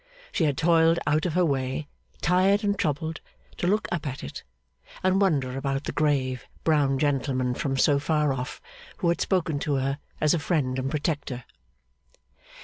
[0.31, 1.87] She had toiled out of her way,
[2.23, 3.21] tired and troubled,
[3.57, 4.41] to look up at it,
[5.03, 8.59] and wonder about the grave, brown gentleman from so far off,
[8.97, 11.43] who had spoken to her as a friend and protector.